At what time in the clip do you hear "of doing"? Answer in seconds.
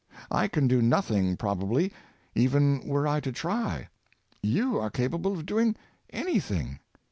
5.33-5.75